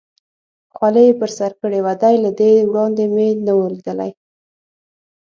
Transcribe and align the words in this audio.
خولۍ 0.75 1.05
یې 1.09 1.17
پر 1.19 1.29
سر 1.37 1.51
کړې 1.61 1.79
وه، 1.85 1.93
دی 2.01 2.15
له 2.23 2.31
دې 2.39 2.51
وړاندې 2.71 3.03
مې 3.13 3.27
نه 3.45 3.53
و 3.57 3.61
لیدلی. 3.75 4.11